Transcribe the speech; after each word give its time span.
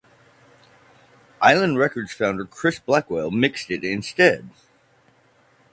Island 1.43 1.77
Records 1.77 2.11
founder 2.11 2.45
Chris 2.45 2.79
Blackwell 2.79 3.29
mixed 3.29 3.69
it 3.69 3.83
instead. 3.83 4.49